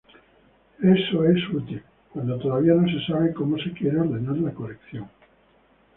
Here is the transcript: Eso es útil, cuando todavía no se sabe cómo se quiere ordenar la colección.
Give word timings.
Eso 0.81 1.25
es 1.25 1.47
útil, 1.53 1.83
cuando 2.11 2.35
todavía 2.39 2.73
no 2.73 2.87
se 2.89 3.05
sabe 3.05 3.35
cómo 3.35 3.55
se 3.59 3.71
quiere 3.71 3.99
ordenar 3.99 4.35
la 4.37 4.51
colección. 4.51 5.07